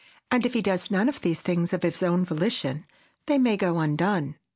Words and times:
And 0.31 0.47
if 0.47 0.53
he 0.55 0.63
does 0.63 0.89
none 0.89 1.07
of 1.09 1.21
these 1.21 1.39
things 1.41 1.73
of 1.73 1.83
his 1.83 2.01
own 2.01 2.25
volition, 2.25 2.85
they 3.27 3.37
may 3.37 3.55
go 3.55 3.77
undone. 3.77 4.33